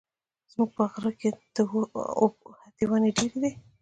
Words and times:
زموږ 0.51 0.69
په 0.77 0.83
غره 0.91 1.11
کي 1.19 1.29
د 1.55 1.57
اوبښتي 2.21 2.83
وني 2.87 3.11
ډېري 3.17 3.37
دي. 3.43 3.51